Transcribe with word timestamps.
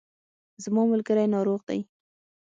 زما 0.63 0.81
ملګری 0.91 1.25
ناروغ 1.35 1.59
دی 1.69 1.79